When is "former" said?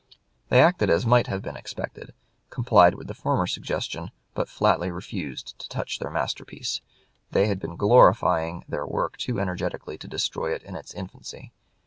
3.13-3.45